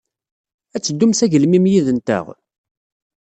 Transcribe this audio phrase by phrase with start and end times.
[0.75, 2.25] Ad teddum s agelmim yid-nteɣ?